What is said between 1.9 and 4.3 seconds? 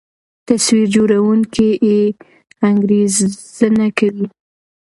ای انګېرنه کوي.